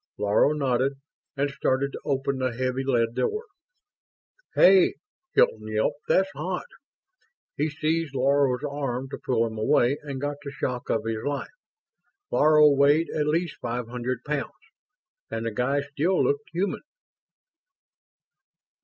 Laro 0.17 0.51
nodded 0.53 0.93
and 1.37 1.51
started 1.51 1.91
to 1.91 2.01
open 2.05 2.39
the 2.39 2.53
heavy 2.57 2.83
lead 2.83 3.13
door! 3.13 3.43
"Hey!" 4.55 4.95
Hilton 5.35 5.67
yelped. 5.67 5.99
"That's 6.07 6.31
hot!" 6.33 6.65
He 7.55 7.69
seized 7.69 8.15
Laro's 8.15 8.63
arm 8.67 9.09
to 9.09 9.19
pull 9.19 9.45
him 9.45 9.59
away 9.59 9.99
and 10.01 10.19
got 10.19 10.37
the 10.43 10.49
shock 10.49 10.89
of 10.89 11.05
his 11.05 11.23
life. 11.23 11.51
Laro 12.31 12.71
weighed 12.71 13.11
at 13.11 13.27
least 13.27 13.57
five 13.61 13.89
hundred 13.89 14.23
pounds! 14.25 14.49
And 15.29 15.45
the 15.45 15.51
guy 15.51 15.81
still 15.81 16.23
looked 16.23 16.49
human! 16.51 16.81